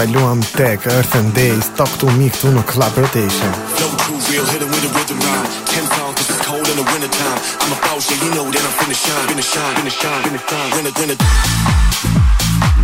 Kaluam 0.00 0.40
tek 0.56 0.86
Earth 0.86 1.14
and 1.14 1.34
Days 1.34 1.68
Talk 1.76 1.92
to 2.00 2.08
me 2.16 2.30
këtu 2.32 2.54
në 2.54 2.62
Club 2.72 2.96
Rotation 3.02 3.52
Flow 3.76 3.92
too 4.06 4.16
real, 4.32 4.44
hit 4.48 4.62
with 4.64 4.88
a 4.88 4.90
rhythm 4.96 5.18
ride. 5.26 5.48
Ten 5.68 5.84
songs, 5.96 6.16
this 6.16 6.30
is 6.30 6.40
cold 6.46 6.66
in 6.72 6.76
the 6.80 6.86
wintertime. 6.92 7.40
I'm 7.60 7.72
a 7.76 7.78
boss, 7.84 8.08
yeah, 8.08 8.24
you 8.24 8.30
know 8.34 8.46
that 8.48 8.64
I'm 8.68 8.74
finna 8.80 8.96
shine, 8.96 9.26
finna 9.28 9.44
shine, 9.52 9.74
finna 9.76 9.92
shine, 10.00 10.22
finna 10.24 10.40
shine. 10.48 10.70
Winter, 10.76 10.94
winter. 11.00 12.79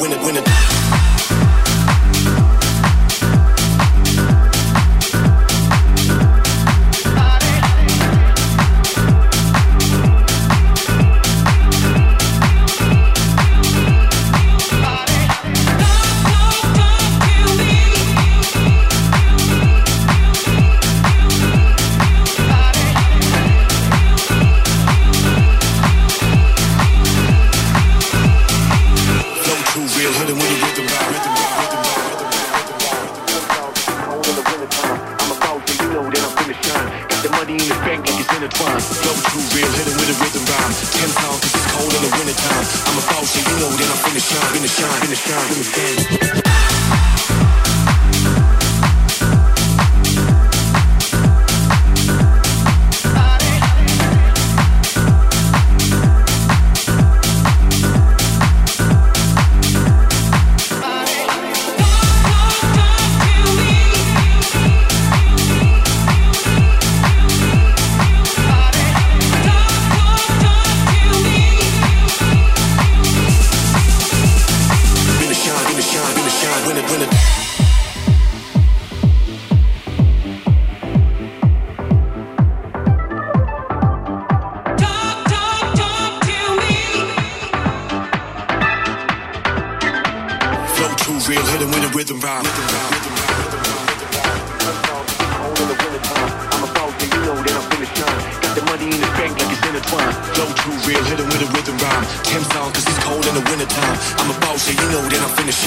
Finna 0.00 0.12
it, 0.12 0.22
Winter, 0.22 0.24
winter. 0.24 0.39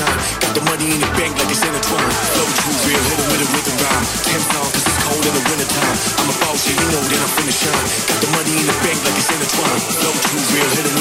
Shine. 0.04 0.20
Got 0.44 0.54
the 0.56 0.64
money 0.68 0.88
in 0.92 1.00
the 1.00 1.12
bank 1.18 1.32
like 1.40 1.50
it's 1.52 1.64
intertwined. 1.64 2.14
Flow 2.34 2.48
too 2.60 2.74
real, 2.88 3.04
hit 3.10 3.20
'em 3.20 3.28
with 3.32 3.46
a 3.46 3.48
rhythm 3.54 3.76
rhyme. 3.84 4.06
Ten 4.28 4.42
pounds 4.52 4.72
'cause 4.74 4.86
it's 4.90 5.00
cold 5.08 5.24
in 5.30 5.34
the 5.38 5.44
wintertime. 5.50 5.98
I'm 6.20 6.30
a 6.30 6.36
boss, 6.44 6.62
and 6.68 6.76
you 6.80 6.88
know 6.92 7.04
that 7.10 7.20
I'm 7.24 7.32
finna 7.38 7.56
shine. 7.64 7.88
Got 8.10 8.20
the 8.24 8.30
money 8.36 8.54
in 8.62 8.66
the 8.72 8.78
bank 8.84 8.98
like 9.06 9.18
it's 9.22 9.32
intertwined. 9.36 9.82
Flow 10.00 10.16
too 10.28 10.42
real, 10.54 10.70
hit 10.76 10.86
'em 10.90 10.93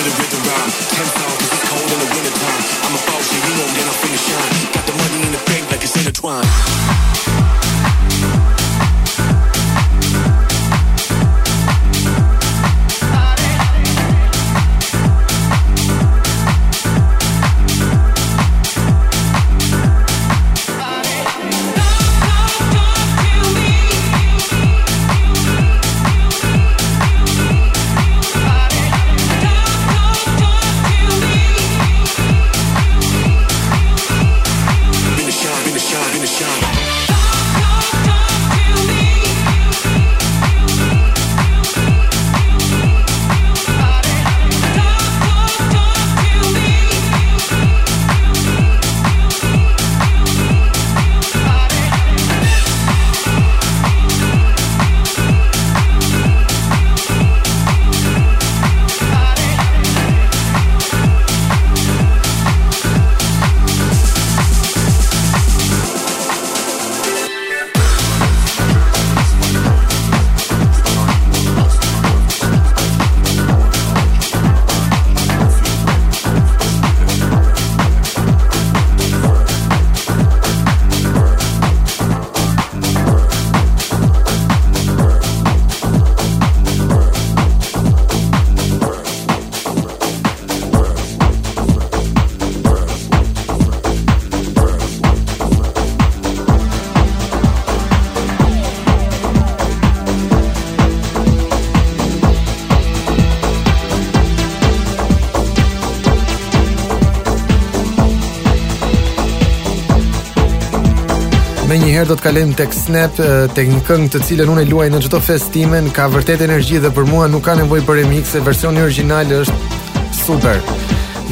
Me 111.73 111.79
njëherë 111.81 112.05
do 112.11 112.15
të 112.21 112.25
kalem 112.27 112.51
tek 112.53 112.75
Snap, 112.77 113.17
tek 113.57 113.71
një 113.71 113.79
këngë 113.89 114.11
të 114.13 114.19
cilën 114.29 114.51
unë 114.53 114.67
luaj 114.69 114.91
në 114.93 114.99
çdo 115.07 115.23
festimen, 115.25 115.89
ka 115.97 116.05
vërtet 116.13 116.45
energji 116.45 116.83
dhe 116.85 116.91
për 116.93 117.07
mua 117.09 117.31
nuk 117.33 117.47
ka 117.47 117.55
nevojë 117.57 117.87
për 117.89 117.99
remixe, 118.03 118.45
versioni 118.45 118.85
origjinal 118.85 119.33
është 119.39 119.81
super. 120.21 120.61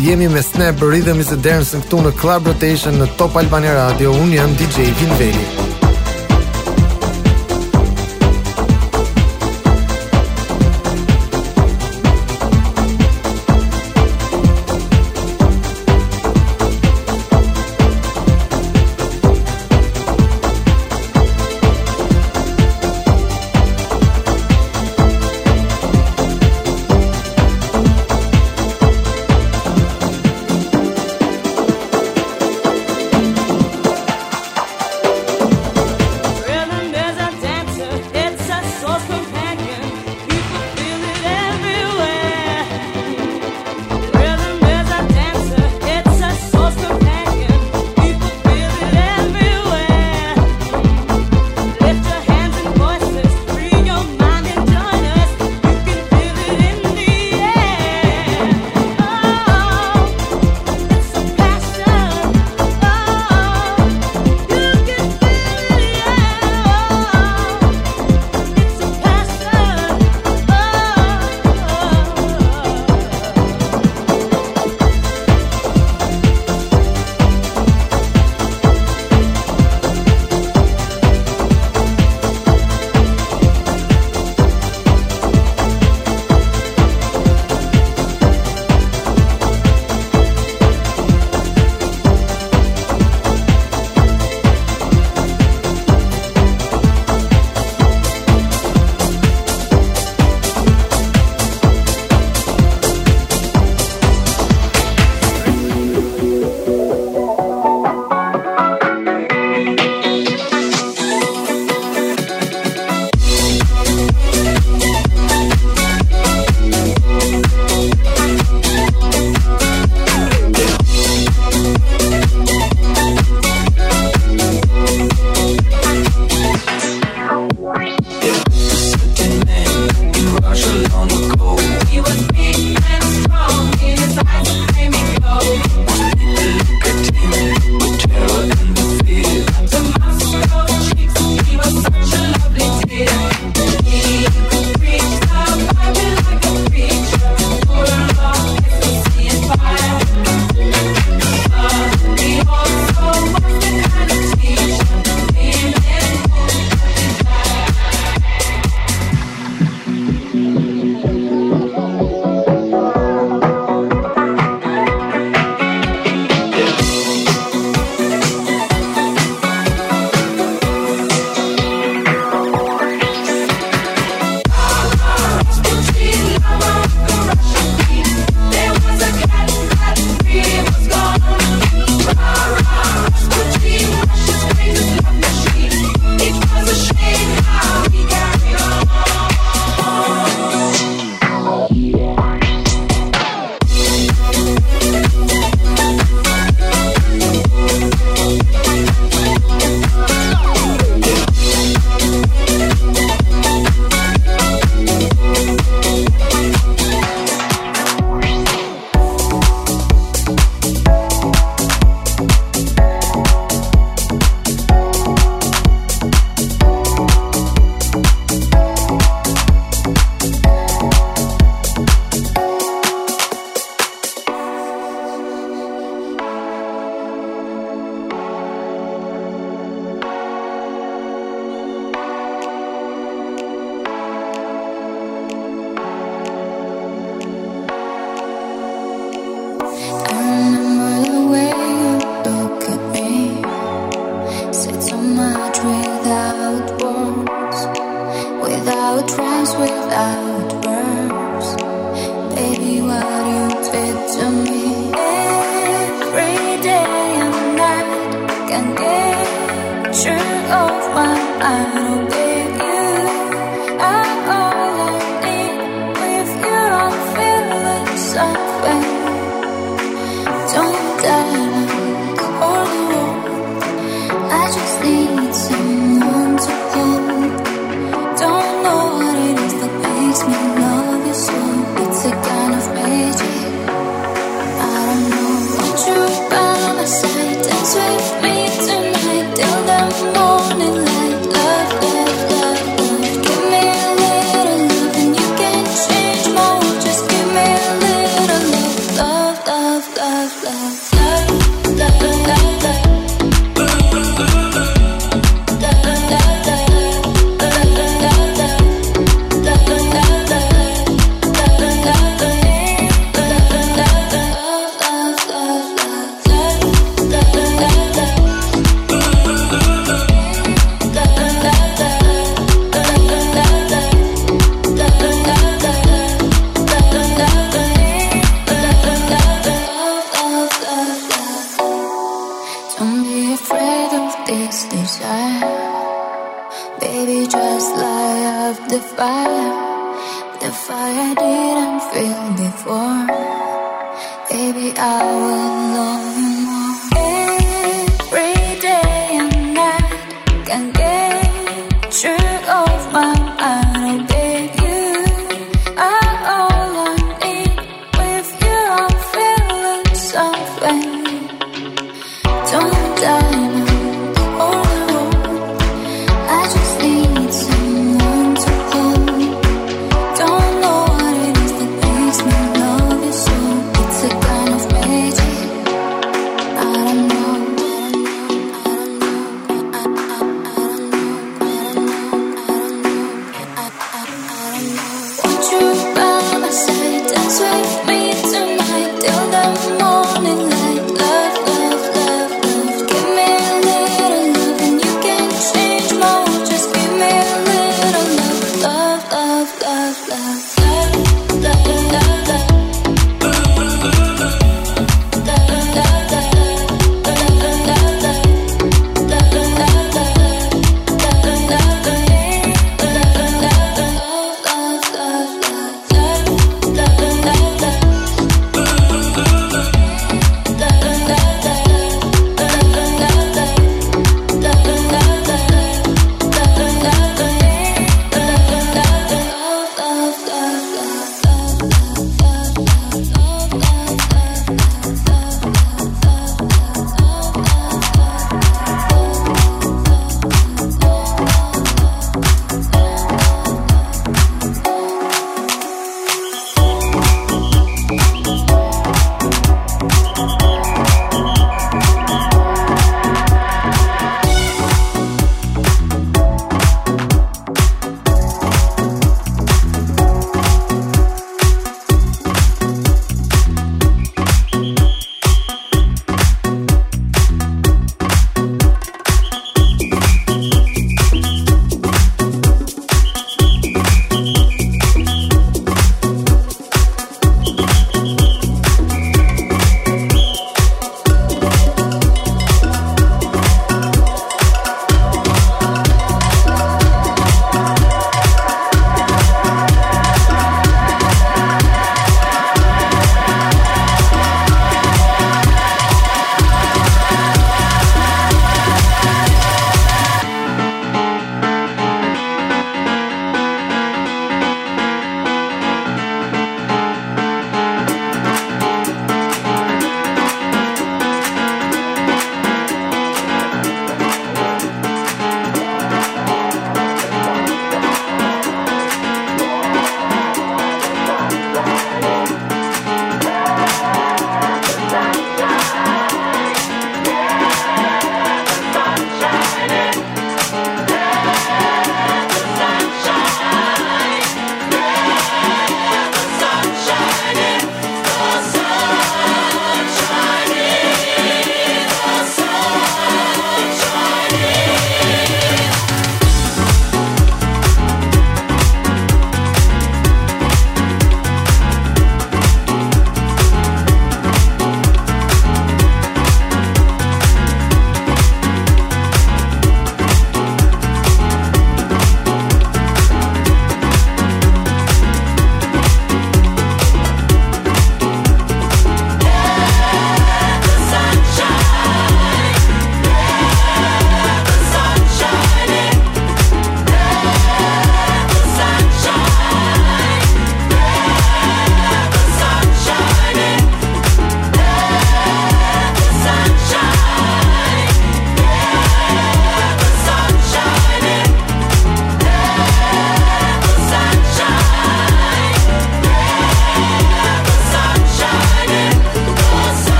Jemi 0.00 0.32
me 0.32 0.40
Snap 0.40 0.80
Rhythm 0.80 1.20
is 1.20 1.28
the 1.28 1.36
Dance 1.36 1.76
këtu 1.84 2.06
në 2.06 2.14
Club 2.22 2.48
Rotation 2.54 2.96
në 3.02 3.10
Top 3.20 3.36
Albania 3.36 3.76
Radio. 3.82 4.16
Unë 4.16 4.38
jam 4.38 4.56
DJ 4.56 4.94
Vinveli. 5.02 5.69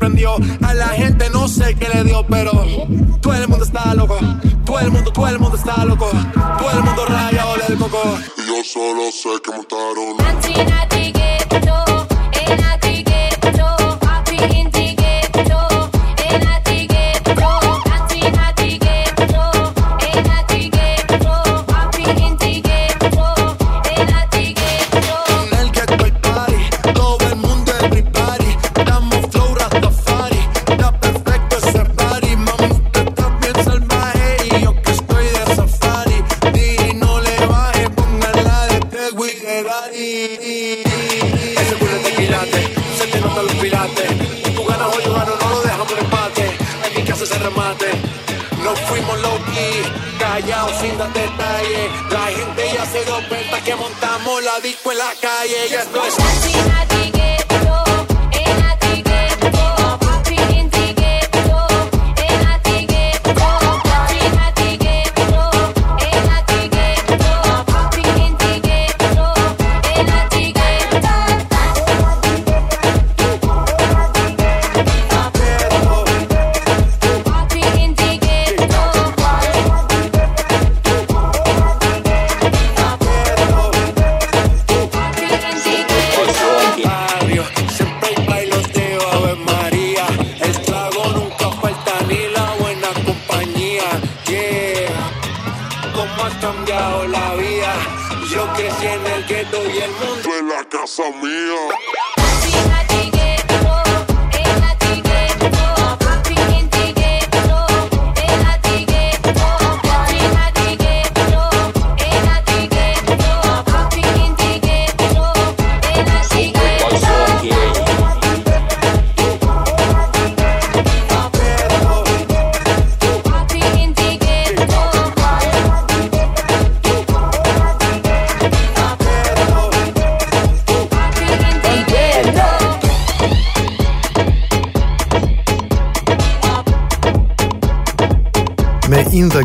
A 0.00 0.74
la 0.74 0.88
gente 0.88 1.28
no 1.30 1.48
sé 1.48 1.74
qué 1.74 1.88
le 1.88 2.04
dio, 2.04 2.24
pero 2.26 2.52
todo 3.20 3.34
el 3.34 3.48
mundo 3.48 3.64
está 3.64 3.94
loco. 3.94 4.16
Todo 4.64 4.78
el 4.78 4.90
mundo, 4.90 5.10
todo 5.10 5.26
el 5.28 5.38
mundo 5.38 5.56
está 5.56 5.84
loco. 5.84 6.08
Todo 6.58 6.70
el 6.70 6.82
mundo 6.82 7.04
rayado 7.06 7.56
del 7.66 7.78
coco. 7.78 8.18
Y 8.36 8.46
yo 8.46 8.64
solo 8.64 9.10
sé 9.10 9.40
que 9.42 9.50
montaron. 9.50 11.17
más. 51.14 52.10
La 52.10 52.26
gente 52.26 52.62
ya 52.74 52.86
se 52.86 53.04
dio 53.04 53.28
cuenta 53.28 53.62
que 53.62 53.74
montamos 53.76 54.42
la 54.42 54.60
disco 54.60 54.92
en 54.92 54.98
la 54.98 55.12
calle. 55.20 55.68
Y 55.70 55.74
esto 55.74 56.04
es. 56.04 56.87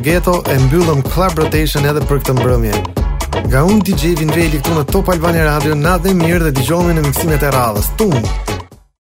Ghetto 0.03 0.43
e 0.51 0.59
mbyllëm 0.59 1.01
Club 1.13 1.37
Rotation 1.39 1.85
edhe 1.87 2.01
për 2.09 2.19
këtë 2.19 2.33
mbrëmje. 2.35 2.79
Nga 3.45 3.61
unë 3.69 3.85
DJ 3.87 4.17
Vindreli 4.19 4.59
këtu 4.59 4.75
në 4.75 4.83
Top 4.91 5.13
Albani 5.13 5.45
Radio, 5.47 5.79
na 5.79 5.95
dhe 5.95 6.11
mirë 6.19 6.49
dhe 6.49 6.55
dëgjoni 6.59 6.97
në 6.97 7.05
miksimet 7.07 7.47
e 7.47 7.51
radhës. 7.55 7.93
Tumë! 8.01 8.42